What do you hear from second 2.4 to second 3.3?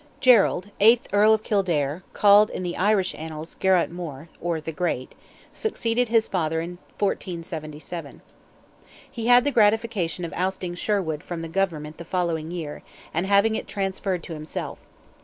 in the Irish